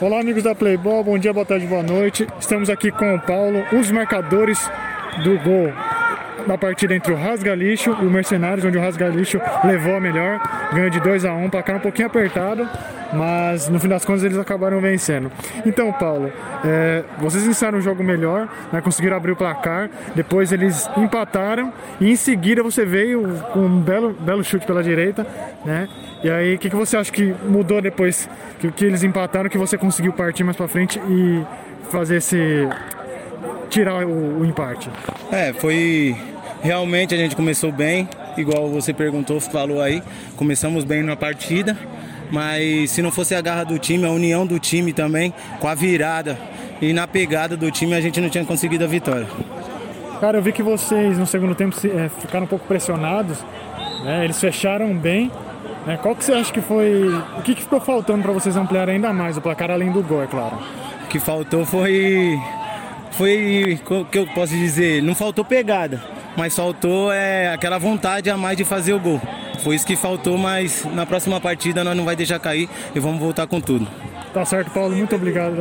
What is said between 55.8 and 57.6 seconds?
Né? Qual que você acha que foi. O que,